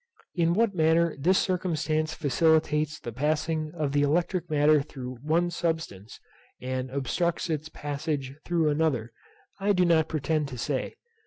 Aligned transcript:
In 0.33 0.55
what 0.55 0.73
manner 0.73 1.15
this 1.19 1.37
circumstance 1.37 2.11
facilitates 2.15 2.99
the 2.99 3.11
passing 3.11 3.71
of 3.75 3.91
the 3.91 4.01
electric 4.01 4.49
matter 4.49 4.81
through 4.81 5.17
one 5.21 5.51
substance, 5.51 6.19
and 6.59 6.89
obstructs 6.89 7.51
its 7.51 7.69
passage 7.69 8.33
through 8.43 8.69
another, 8.69 9.11
I 9.59 9.73
do 9.73 9.85
not 9.85 10.07
pretend 10.09 10.47
to 10.47 10.57
say. 10.57 10.95